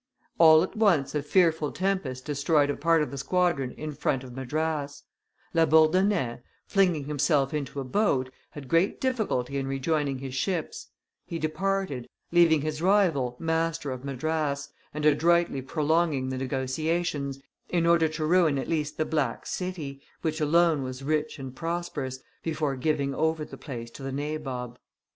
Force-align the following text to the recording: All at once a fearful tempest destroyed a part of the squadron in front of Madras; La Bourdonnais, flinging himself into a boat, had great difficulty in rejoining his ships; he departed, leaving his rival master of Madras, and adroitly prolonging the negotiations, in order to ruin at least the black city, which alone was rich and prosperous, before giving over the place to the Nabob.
All 0.39 0.63
at 0.63 0.75
once 0.75 1.13
a 1.13 1.21
fearful 1.21 1.71
tempest 1.71 2.25
destroyed 2.25 2.71
a 2.71 2.75
part 2.75 3.03
of 3.03 3.11
the 3.11 3.19
squadron 3.19 3.69
in 3.73 3.91
front 3.91 4.23
of 4.23 4.33
Madras; 4.33 5.03
La 5.53 5.67
Bourdonnais, 5.67 6.39
flinging 6.65 7.03
himself 7.05 7.53
into 7.53 7.79
a 7.79 7.83
boat, 7.83 8.31
had 8.49 8.67
great 8.67 8.99
difficulty 8.99 9.59
in 9.59 9.67
rejoining 9.67 10.17
his 10.17 10.33
ships; 10.33 10.87
he 11.27 11.37
departed, 11.37 12.09
leaving 12.31 12.61
his 12.61 12.81
rival 12.81 13.35
master 13.37 13.91
of 13.91 14.03
Madras, 14.03 14.69
and 14.91 15.05
adroitly 15.05 15.61
prolonging 15.61 16.29
the 16.29 16.37
negotiations, 16.39 17.39
in 17.69 17.85
order 17.85 18.07
to 18.07 18.25
ruin 18.25 18.57
at 18.57 18.67
least 18.67 18.97
the 18.97 19.05
black 19.05 19.45
city, 19.45 20.01
which 20.23 20.41
alone 20.41 20.81
was 20.81 21.03
rich 21.03 21.37
and 21.37 21.55
prosperous, 21.55 22.17
before 22.41 22.75
giving 22.75 23.13
over 23.13 23.45
the 23.45 23.55
place 23.55 23.91
to 23.91 24.01
the 24.01 24.11
Nabob. 24.11 24.79